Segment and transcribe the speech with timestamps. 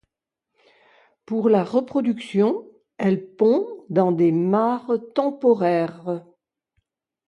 [1.27, 2.67] Pour la reproduction,
[2.97, 6.25] elle pond dans des mares temporaires.